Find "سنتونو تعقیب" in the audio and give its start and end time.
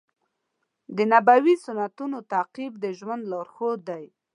1.65-2.73